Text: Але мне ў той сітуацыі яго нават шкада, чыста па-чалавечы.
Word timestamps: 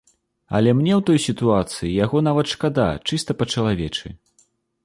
Але 0.59 0.71
мне 0.77 0.93
ў 0.95 1.01
той 1.09 1.19
сітуацыі 1.27 1.91
яго 2.05 2.17
нават 2.29 2.47
шкада, 2.55 2.89
чыста 3.11 3.31
па-чалавечы. 3.43 4.07